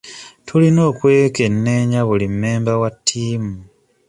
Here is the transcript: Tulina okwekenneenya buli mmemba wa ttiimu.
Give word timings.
Tulina 0.47 0.81
okwekenneenya 0.89 1.99
buli 2.07 2.27
mmemba 2.31 2.73
wa 2.81 2.89
ttiimu. 2.95 3.53